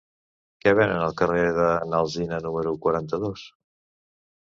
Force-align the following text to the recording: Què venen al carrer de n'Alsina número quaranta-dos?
Què 0.63 0.73
venen 0.79 1.01
al 1.09 1.13
carrer 1.19 1.45
de 1.59 1.69
n'Alsina 1.91 2.43
número 2.49 2.77
quaranta-dos? 2.87 3.49